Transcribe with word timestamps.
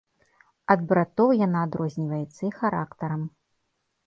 Ад 0.75 0.79
братоў 0.91 1.29
яна 1.45 1.59
адрозніваецца 1.67 2.41
і 2.49 2.53
характарам. 2.63 3.21